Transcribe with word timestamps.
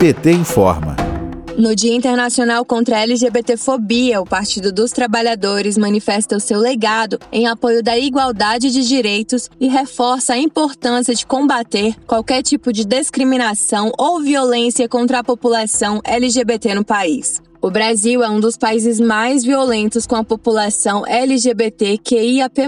PT 0.00 0.32
informa. 0.32 0.96
No 1.58 1.76
Dia 1.76 1.94
Internacional 1.94 2.64
contra 2.64 2.96
a 2.96 3.00
LGBTfobia, 3.00 4.18
o 4.18 4.24
Partido 4.24 4.72
dos 4.72 4.92
Trabalhadores 4.92 5.76
manifesta 5.76 6.38
o 6.38 6.40
seu 6.40 6.58
legado 6.58 7.18
em 7.30 7.46
apoio 7.46 7.82
da 7.82 7.98
igualdade 7.98 8.70
de 8.70 8.88
direitos 8.88 9.50
e 9.60 9.68
reforça 9.68 10.32
a 10.32 10.38
importância 10.38 11.14
de 11.14 11.26
combater 11.26 11.94
qualquer 12.06 12.42
tipo 12.42 12.72
de 12.72 12.86
discriminação 12.86 13.92
ou 13.98 14.22
violência 14.22 14.88
contra 14.88 15.18
a 15.18 15.22
população 15.22 16.00
LGBT 16.02 16.76
no 16.76 16.82
país. 16.82 17.42
O 17.62 17.70
Brasil 17.70 18.22
é 18.22 18.30
um 18.30 18.40
dos 18.40 18.56
países 18.56 18.98
mais 18.98 19.44
violentos 19.44 20.06
com 20.06 20.16
a 20.16 20.24
população 20.24 21.06
LGBTQIAP+. 21.06 22.66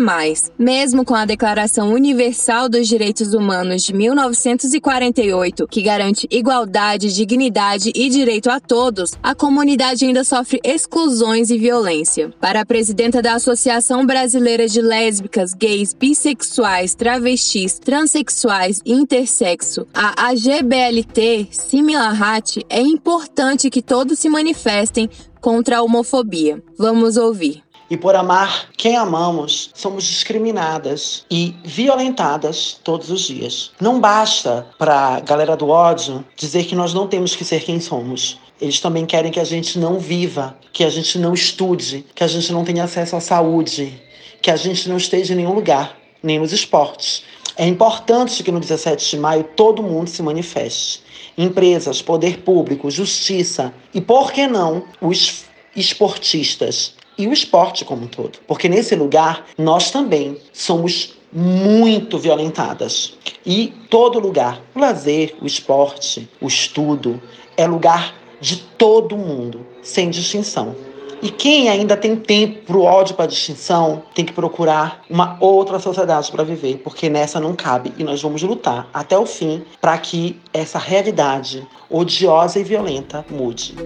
Mesmo 0.58 1.02
com 1.02 1.14
a 1.14 1.24
Declaração 1.24 1.94
Universal 1.94 2.68
dos 2.68 2.86
Direitos 2.86 3.32
Humanos 3.32 3.84
de 3.84 3.94
1948, 3.94 5.66
que 5.66 5.80
garante 5.80 6.28
igualdade, 6.30 7.14
dignidade 7.14 7.90
e 7.94 8.10
direito 8.10 8.50
a 8.50 8.60
todos, 8.60 9.14
a 9.22 9.34
comunidade 9.34 10.04
ainda 10.04 10.24
sofre 10.24 10.60
exclusões 10.62 11.48
e 11.48 11.56
violência. 11.56 12.30
Para 12.38 12.60
a 12.60 12.66
presidenta 12.66 13.22
da 13.22 13.32
Associação 13.32 14.04
Brasileira 14.04 14.68
de 14.68 14.82
Lésbicas, 14.82 15.54
Gays, 15.54 15.94
Bissexuais, 15.94 16.94
Travestis, 16.94 17.78
Transsexuais 17.78 18.82
e 18.84 18.92
Intersexo, 18.92 19.86
a 19.94 20.28
AGBLT, 20.28 21.48
Simila 21.50 22.10
Hat, 22.10 22.62
é 22.68 22.82
importante 22.82 23.70
que 23.70 23.80
todos 23.80 24.18
se 24.18 24.28
manifestem 24.28 24.81
manifestem 24.82 25.08
contra 25.40 25.78
a 25.78 25.82
homofobia. 25.82 26.62
Vamos 26.76 27.16
ouvir. 27.16 27.62
E 27.88 27.96
por 27.96 28.16
amar 28.16 28.70
quem 28.76 28.96
amamos, 28.96 29.70
somos 29.74 30.04
discriminadas 30.04 31.24
e 31.30 31.54
violentadas 31.64 32.80
todos 32.82 33.10
os 33.10 33.20
dias. 33.20 33.70
Não 33.80 34.00
basta 34.00 34.66
para 34.78 35.16
a 35.16 35.20
galera 35.20 35.56
do 35.56 35.68
ódio 35.68 36.24
dizer 36.36 36.64
que 36.64 36.74
nós 36.74 36.94
não 36.94 37.06
temos 37.06 37.36
que 37.36 37.44
ser 37.44 37.62
quem 37.62 37.80
somos. 37.80 38.38
Eles 38.60 38.80
também 38.80 39.04
querem 39.04 39.30
que 39.30 39.40
a 39.40 39.44
gente 39.44 39.78
não 39.78 39.98
viva, 39.98 40.56
que 40.72 40.84
a 40.84 40.90
gente 40.90 41.18
não 41.18 41.34
estude, 41.34 42.04
que 42.14 42.24
a 42.24 42.28
gente 42.28 42.50
não 42.52 42.64
tenha 42.64 42.84
acesso 42.84 43.14
à 43.14 43.20
saúde, 43.20 44.00
que 44.40 44.50
a 44.50 44.56
gente 44.56 44.88
não 44.88 44.96
esteja 44.96 45.34
em 45.34 45.36
nenhum 45.36 45.54
lugar, 45.54 45.96
nem 46.22 46.38
nos 46.38 46.52
esportes. 46.52 47.24
É 47.56 47.66
importante 47.66 48.42
que 48.42 48.50
no 48.50 48.60
17 48.60 49.10
de 49.10 49.18
maio 49.18 49.44
todo 49.44 49.82
mundo 49.82 50.08
se 50.08 50.22
manifeste 50.22 51.02
empresas, 51.36 52.02
poder 52.02 52.38
público, 52.38 52.90
justiça 52.90 53.72
e, 53.92 54.00
por 54.00 54.32
que 54.32 54.46
não, 54.46 54.84
os 55.00 55.44
esportistas 55.74 56.94
e 57.16 57.26
o 57.26 57.32
esporte 57.32 57.84
como 57.84 58.04
um 58.04 58.06
todo. 58.06 58.38
Porque 58.46 58.68
nesse 58.68 58.94
lugar 58.94 59.46
nós 59.56 59.90
também 59.90 60.36
somos 60.52 61.14
muito 61.32 62.18
violentadas. 62.18 63.14
E 63.44 63.72
todo 63.88 64.18
lugar, 64.18 64.60
o 64.74 64.78
lazer, 64.78 65.34
o 65.40 65.46
esporte, 65.46 66.28
o 66.40 66.46
estudo, 66.46 67.20
é 67.56 67.66
lugar 67.66 68.14
de 68.40 68.56
todo 68.56 69.16
mundo, 69.16 69.66
sem 69.82 70.10
distinção. 70.10 70.74
E 71.22 71.30
quem 71.30 71.68
ainda 71.68 71.96
tem 71.96 72.16
tempo 72.16 72.66
para 72.66 72.76
o 72.76 72.82
ódio 72.82 73.14
para 73.14 73.26
distinção 73.26 74.02
tem 74.12 74.24
que 74.24 74.32
procurar 74.32 75.04
uma 75.08 75.36
outra 75.38 75.78
sociedade 75.78 76.28
para 76.32 76.42
viver, 76.42 76.78
porque 76.78 77.08
nessa 77.08 77.38
não 77.38 77.54
cabe. 77.54 77.92
E 77.96 78.02
nós 78.02 78.20
vamos 78.20 78.42
lutar 78.42 78.88
até 78.92 79.16
o 79.16 79.24
fim 79.24 79.62
para 79.80 79.96
que 79.98 80.36
essa 80.52 80.80
realidade 80.80 81.64
odiosa 81.88 82.58
e 82.58 82.64
violenta 82.64 83.24
mude. 83.30 83.76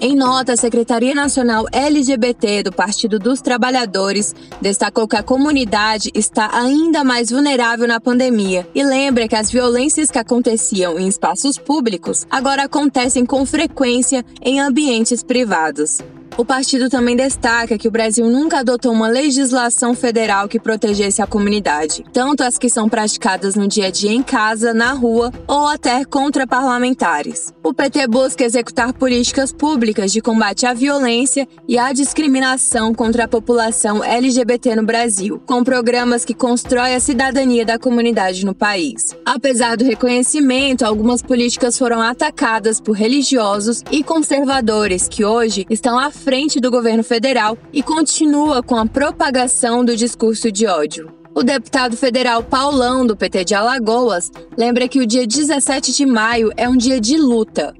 Em 0.00 0.16
nota, 0.16 0.54
a 0.54 0.56
Secretaria 0.56 1.14
Nacional 1.14 1.66
LGBT 1.70 2.62
do 2.62 2.72
Partido 2.72 3.18
dos 3.18 3.42
Trabalhadores 3.42 4.34
destacou 4.58 5.06
que 5.06 5.14
a 5.14 5.22
comunidade 5.22 6.10
está 6.14 6.50
ainda 6.54 7.04
mais 7.04 7.30
vulnerável 7.30 7.86
na 7.86 8.00
pandemia 8.00 8.66
e 8.74 8.82
lembra 8.82 9.28
que 9.28 9.36
as 9.36 9.50
violências 9.50 10.10
que 10.10 10.18
aconteciam 10.18 10.98
em 10.98 11.06
espaços 11.06 11.58
públicos 11.58 12.26
agora 12.30 12.64
acontecem 12.64 13.26
com 13.26 13.44
frequência 13.44 14.24
em 14.42 14.58
ambientes 14.58 15.22
privados. 15.22 15.98
O 16.38 16.46
partido 16.46 16.88
também 16.88 17.14
destaca 17.14 17.76
que 17.76 17.86
o 17.86 17.90
Brasil 17.90 18.26
nunca 18.26 18.60
adotou 18.60 18.90
uma 18.90 19.06
legislação 19.06 19.94
federal 19.94 20.48
que 20.48 20.58
protegesse 20.58 21.20
a 21.20 21.26
comunidade, 21.26 22.04
tanto 22.10 22.42
as 22.42 22.56
que 22.56 22.70
são 22.70 22.88
praticadas 22.88 23.54
no 23.54 23.68
dia 23.68 23.88
a 23.88 23.90
dia 23.90 24.12
em 24.12 24.22
casa, 24.22 24.72
na 24.72 24.92
rua 24.94 25.30
ou 25.46 25.66
até 25.66 26.04
contra 26.06 26.46
parlamentares. 26.46 27.52
O 27.62 27.74
PT 27.74 28.06
busca 28.06 28.44
executar 28.44 28.94
políticas 28.94 29.52
públicas 29.52 30.10
de 30.10 30.22
combate 30.22 30.64
à 30.64 30.72
violência 30.72 31.46
e 31.68 31.78
à 31.78 31.92
discriminação 31.92 32.94
contra 32.94 33.24
a 33.24 33.28
população 33.28 34.02
LGBT 34.02 34.74
no 34.76 34.84
Brasil, 34.84 35.40
com 35.46 35.62
programas 35.62 36.24
que 36.24 36.34
constroem 36.34 36.94
a 36.94 37.00
cidadania 37.00 37.66
da 37.66 37.78
comunidade 37.78 38.44
no 38.46 38.54
país. 38.54 39.14
Apesar 39.24 39.76
do 39.76 39.84
reconhecimento, 39.84 40.84
algumas 40.84 41.20
políticas 41.20 41.76
foram 41.76 42.00
atacadas 42.00 42.80
por 42.80 42.92
religiosos 42.92 43.84
e 43.90 44.02
conservadores 44.02 45.08
que 45.08 45.24
hoje 45.24 45.66
estão 45.68 45.98
à 45.98 46.10
frente 46.22 46.60
do 46.60 46.70
governo 46.70 47.02
federal 47.02 47.58
e 47.72 47.82
continua 47.82 48.62
com 48.62 48.76
a 48.76 48.86
propagação 48.86 49.84
do 49.84 49.96
discurso 49.96 50.52
de 50.52 50.66
ódio. 50.66 51.12
O 51.34 51.42
deputado 51.42 51.96
federal 51.96 52.42
Paulão, 52.42 53.04
do 53.04 53.16
PT 53.16 53.44
de 53.44 53.54
Alagoas, 53.54 54.30
lembra 54.56 54.86
que 54.86 55.00
o 55.00 55.06
dia 55.06 55.26
17 55.26 55.92
de 55.92 56.06
maio 56.06 56.52
é 56.56 56.68
um 56.68 56.76
dia 56.76 57.00
de 57.00 57.16
luta. 57.16 57.74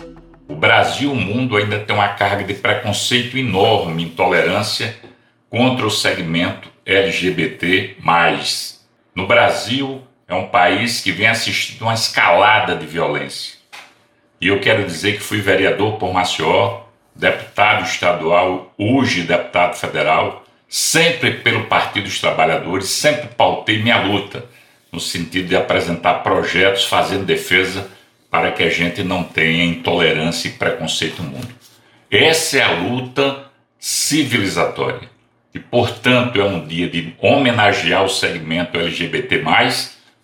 O 0.49 0.57
Brasil 0.57 1.13
o 1.13 1.17
mundo 1.17 1.57
ainda 1.57 1.79
tem 1.79 1.95
uma 1.95 2.09
carga 2.09 2.43
de 2.43 2.55
preconceito 2.55 3.39
enorme, 3.39 4.05
intolerância 4.05 4.97
contra 5.49 5.87
o 5.87 5.91
segmento 5.91 6.69
LGBT. 6.85 7.97
No 9.15 9.27
Brasil, 9.27 10.03
é 10.27 10.35
um 10.35 10.49
país 10.49 11.01
que 11.01 11.13
vem 11.13 11.29
assistindo 11.29 11.83
uma 11.83 11.95
escalada 11.95 12.75
de 12.75 12.87
violência. 12.87 13.55
E 14.41 14.49
eu 14.49 14.59
quero 14.61 14.85
dizer 14.85 15.13
que 15.13 15.23
fui 15.23 15.41
vereador 15.41 15.99
por 15.99 16.13
Maceió 16.13 16.82
deputado 17.15 17.85
estadual, 17.85 18.73
hoje 18.77 19.23
deputado 19.23 19.77
federal, 19.77 20.45
sempre 20.69 21.33
pelo 21.33 21.65
Partido 21.67 22.05
dos 22.05 22.21
Trabalhadores, 22.21 22.89
sempre 22.89 23.29
pautei 23.37 23.83
minha 23.83 24.03
luta 24.03 24.45
no 24.91 25.01
sentido 25.01 25.49
de 25.49 25.57
apresentar 25.57 26.23
projetos 26.23 26.85
fazendo 26.85 27.25
defesa 27.25 27.91
para 28.31 28.53
que 28.53 28.63
a 28.63 28.71
gente 28.71 29.03
não 29.03 29.23
tenha 29.23 29.65
intolerância 29.65 30.49
e 30.49 30.53
preconceito 30.53 31.23
no 31.23 31.31
mundo. 31.31 31.49
Essa 32.11 32.59
é 32.59 32.63
a 32.63 32.73
luta 32.73 33.45
civilizatória. 33.79 35.11
E, 35.55 35.59
portanto, 35.59 36.41
é 36.41 36.45
um 36.45 36.67
dia 36.67 36.89
de 36.89 37.15
homenagear 37.21 38.05
o 38.05 38.09
segmento 38.09 38.79
LGBT, 38.79 39.43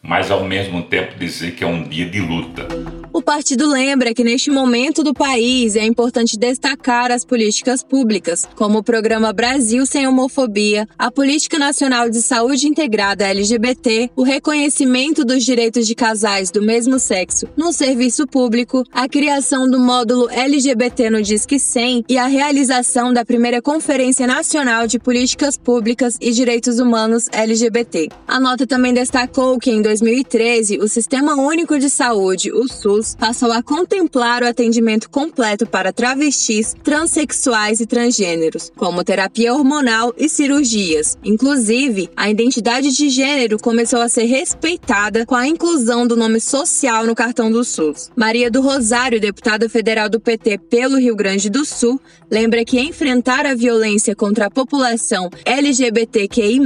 mas 0.03 0.31
ao 0.31 0.45
mesmo 0.45 0.83
tempo 0.83 1.19
dizer 1.19 1.53
que 1.53 1.65
é 1.65 1.67
um 1.67 1.83
dia 1.83 2.09
de 2.09 2.21
luta. 2.21 2.67
O 3.13 3.23
partido 3.23 3.67
lembra 3.67 4.15
que 4.15 4.23
neste 4.23 4.51
momento 4.51 5.03
do 5.03 5.13
país 5.13 5.75
é 5.77 5.85
importante 5.85 6.39
destacar 6.39 7.11
as 7.11 7.25
políticas 7.25 7.83
públicas, 7.83 8.47
como 8.55 8.79
o 8.79 8.83
Programa 8.83 9.33
Brasil 9.33 9.85
Sem 9.87 10.07
Homofobia, 10.07 10.87
a 10.97 11.11
Política 11.11 11.59
Nacional 11.59 12.09
de 12.11 12.23
Saúde 12.23 12.69
Integrada 12.69 13.27
LGBT, 13.27 14.11
o 14.15 14.23
reconhecimento 14.23 15.25
dos 15.25 15.45
direitos 15.45 15.87
de 15.87 15.95
casais 15.95 16.51
do 16.51 16.63
mesmo 16.63 16.99
sexo 16.99 17.49
no 17.57 17.73
serviço 17.73 18.27
público, 18.27 18.85
a 18.93 19.09
criação 19.09 19.69
do 19.69 19.81
módulo 19.81 20.29
LGBT 20.31 21.11
no 21.11 21.23
Disque 21.23 21.59
100 21.59 22.05
e 22.09 22.19
a 22.19 22.27
realização 22.27 23.13
da 23.13 23.25
primeira 23.25 23.61
Conferência 23.61 24.27
Nacional 24.27 24.87
de 24.87 24.99
Políticas 24.99 25.57
Públicas 25.57 26.19
e 26.21 26.31
Direitos 26.31 26.79
Humanos 26.79 27.29
LGBT. 27.33 28.11
A 28.27 28.39
nota 28.39 28.67
também 28.67 28.95
destacou 28.95 29.59
que 29.59 29.71
em 29.71 29.83
2013 29.89 30.79
o 30.79 30.87
Sistema 30.87 31.35
Único 31.35 31.79
de 31.79 31.89
Saúde, 31.89 32.53
o 32.53 32.69
SUS, 32.69 33.17
passou 33.19 33.51
a 33.51 33.63
contemplar 33.63 34.43
o 34.43 34.47
atendimento 34.47 35.09
completo 35.09 35.67
para 35.67 35.95
travestis, 35.95 36.75
transexuais 36.85 37.81
e 37.81 37.87
transgêneros, 37.87 38.71
como 38.77 39.03
terapia 39.03 39.55
hormonal 39.55 40.13
e 40.19 40.29
cirurgias. 40.29 41.17
Inclusive, 41.25 42.11
a 42.15 42.29
identidade 42.29 42.95
de 42.95 43.09
gênero 43.09 43.59
começou 43.59 44.01
a 44.01 44.09
ser 44.11 44.25
respeitada 44.25 45.25
com 45.25 45.35
a 45.35 45.47
inclusão 45.47 46.07
do 46.07 46.17
nome 46.17 46.39
social 46.39 47.07
no 47.07 47.15
cartão 47.15 47.51
do 47.51 47.65
SUS. 47.65 48.11
Maria 48.15 48.51
do 48.51 48.61
Rosário, 48.61 49.21
deputada 49.21 49.71
federal 49.71 50.11
do 50.11 50.21
PT 50.21 50.59
pelo 50.69 50.99
Rio 50.99 51.17
Grande 51.17 51.49
do 51.49 51.65
Sul, 51.65 51.99
lembra 52.31 52.63
que 52.65 52.79
enfrentar 52.79 53.47
a 53.47 53.55
violência 53.55 54.15
contra 54.15 54.47
a 54.47 54.51
população 54.51 55.31
LGBTQI+, 55.47 56.61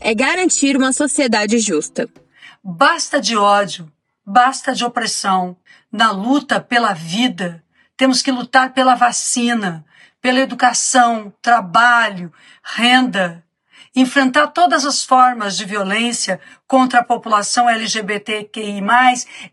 é 0.00 0.14
garantir 0.14 0.76
uma 0.76 0.92
sociedade 0.92 1.58
justa. 1.58 2.08
Basta 2.62 3.20
de 3.20 3.36
ódio, 3.36 3.90
basta 4.26 4.74
de 4.74 4.84
opressão, 4.84 5.56
na 5.90 6.10
luta 6.10 6.60
pela 6.60 6.92
vida, 6.92 7.64
temos 7.96 8.20
que 8.20 8.30
lutar 8.30 8.72
pela 8.72 8.94
vacina, 8.94 9.84
pela 10.20 10.40
educação, 10.40 11.32
trabalho, 11.40 12.32
renda, 12.62 13.44
enfrentar 13.94 14.48
todas 14.48 14.84
as 14.84 15.04
formas 15.04 15.56
de 15.56 15.64
violência 15.64 16.40
contra 16.66 17.00
a 17.00 17.04
população 17.04 17.68
LGBTQI+, 17.68 18.82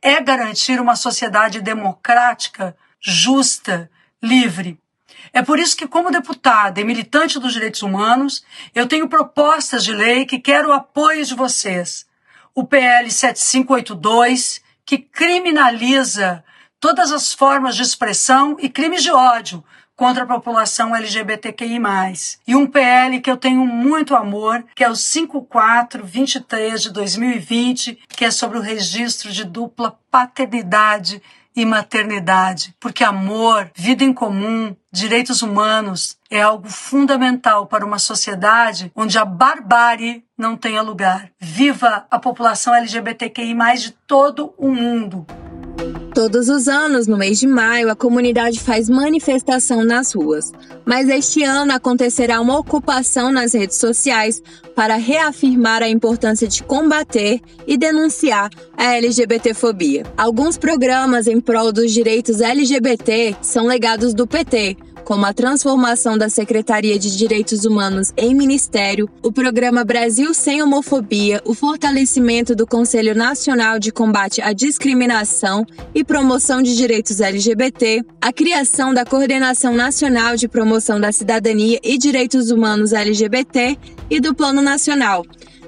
é 0.02 0.22
garantir 0.22 0.82
uma 0.82 0.96
sociedade 0.96 1.62
democrática, 1.62 2.76
justa, 3.00 3.90
livre. 4.22 4.80
É 5.32 5.42
por 5.42 5.60
isso 5.60 5.76
que, 5.76 5.88
como 5.88 6.12
deputada 6.12 6.80
e 6.80 6.84
militante 6.84 7.40
dos 7.40 7.54
direitos 7.54 7.82
humanos, 7.82 8.44
eu 8.74 8.88
tenho 8.88 9.10
propostas 9.10 9.84
de 9.84 9.94
lei 9.94 10.26
que 10.26 10.40
quero 10.40 10.70
o 10.70 10.74
apoio 10.74 11.26
de 11.26 11.36
vocês. 11.36 12.06
O 12.58 12.64
PL 12.64 13.12
7582, 13.12 14.62
que 14.86 14.98
criminaliza 14.98 16.42
todas 16.80 17.12
as 17.12 17.34
formas 17.34 17.76
de 17.76 17.82
expressão 17.82 18.56
e 18.58 18.70
crimes 18.70 19.04
de 19.04 19.12
ódio 19.12 19.62
contra 19.94 20.24
a 20.24 20.28
população 20.28 20.96
LGBTQI+. 20.96 21.78
E 22.48 22.56
um 22.56 22.66
PL 22.66 23.20
que 23.20 23.30
eu 23.30 23.36
tenho 23.36 23.66
muito 23.66 24.16
amor, 24.16 24.64
que 24.74 24.86
é 24.86 24.90
o 24.90 24.96
5423 24.96 26.84
de 26.84 26.92
2020, 26.92 28.00
que 28.08 28.24
é 28.24 28.32
sobre 28.32 28.58
o 28.58 28.62
registro 28.62 29.30
de 29.34 29.44
dupla 29.44 30.00
paternidade 30.10 31.22
e 31.56 31.66
maternidade, 31.66 32.76
porque 32.80 33.04
amor, 33.04 33.72
vida 33.76 34.04
em 34.04 34.14
comum, 34.14 34.76
direitos 34.92 35.42
humanos 35.42 36.18
é 36.30 36.42
algo 36.42 36.70
fundamental 36.70 37.66
para 37.66 37.86
uma 37.86 38.00
sociedade 38.00 38.92
onde 38.96 39.18
a 39.18 39.26
barbárie 39.26 40.24
não 40.38 40.58
tenha 40.58 40.82
lugar. 40.82 41.30
Viva 41.40 42.06
a 42.12 42.20
população 42.20 42.76
LGBTQI+ 42.76 43.56
de 43.78 43.92
todo 43.92 44.54
o 44.58 44.70
mundo. 44.70 45.26
Todos 46.16 46.48
os 46.48 46.70
anos, 46.70 47.08
no 47.08 47.18
mês 47.18 47.42
de 47.42 47.46
maio, 47.46 47.92
a 47.92 47.96
comunidade 47.96 48.62
faz 48.62 48.90
manifestação 48.90 49.84
nas 49.84 50.16
ruas. 50.16 50.50
Mas 50.86 51.10
este 51.10 51.44
ano 51.44 51.74
acontecerá 51.74 52.40
uma 52.40 52.58
ocupação 52.58 53.34
nas 53.34 53.54
redes 53.54 53.78
sociais 53.78 54.42
para 54.74 54.96
reafirmar 54.96 55.84
a 55.84 55.90
importância 55.90 56.48
de 56.48 56.64
combater 56.64 57.42
e 57.68 57.78
denunciar 57.78 58.50
a 58.78 58.96
LGBTfobia. 58.96 60.04
Alguns 60.16 60.58
programas 60.58 61.28
em 61.28 61.42
prol 61.42 61.74
dos 61.74 61.92
direitos 61.92 62.40
LGBT 62.40 63.36
são 63.42 63.66
legados 63.66 64.14
do 64.14 64.26
PT, 64.26 64.78
como 65.06 65.26
a 65.26 65.34
transformação 65.34 66.18
da 66.18 66.28
Secretaria 66.28 66.98
de 66.98 67.16
Direitos 67.16 67.64
Humanos 67.64 68.12
em 68.18 68.34
Ministério, 68.34 69.08
o 69.22 69.32
programa 69.32 69.86
Brasil 69.86 70.34
Sem 70.34 70.64
Homofobia, 70.64 71.42
o 71.46 71.54
fortalecimento 71.54 72.56
do 72.56 72.66
Conselho 72.66 73.16
Nacional 73.16 73.78
de 73.78 73.92
Combate 73.92 74.42
à 74.42 74.52
Discriminação 74.52 75.64
e 75.94 76.04
Promoção 76.04 76.62
de 76.62 76.76
Direitos 76.76 77.22
LGBT, 77.22 78.04
a 78.20 78.34
criação 78.34 78.94
da 78.94 79.06
Coordenação 79.06 79.76
Nacional 79.76 80.36
de 80.36 80.48
Promoção 80.48 81.00
da 81.00 81.12
Cidadania 81.12 81.80
e 81.84 81.98
Direitos 81.98 82.50
Humanos 82.50 82.92
LGBT 82.92 83.78
e 84.10 84.20
do 84.20 84.34
Plano 84.34 84.62
Nacional 84.62 85.24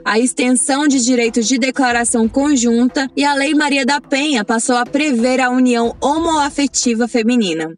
a 0.08 0.18
extensão 0.18 0.88
de 0.88 1.04
direitos 1.04 1.46
de 1.46 1.58
declaração 1.58 2.30
conjunta 2.30 3.12
e 3.14 3.26
a 3.26 3.34
Lei 3.34 3.54
Maria 3.54 3.86
da 3.86 4.00
Penha 4.00 4.46
passou 4.46 4.78
a 4.78 4.86
prever 4.86 5.42
a 5.42 5.50
união 5.50 5.94
homoafetiva 6.00 7.10
feminina. 7.10 7.78